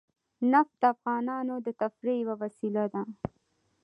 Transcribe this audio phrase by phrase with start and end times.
[0.51, 3.01] نفت د افغانانو د تفریح یوه وسیله ده.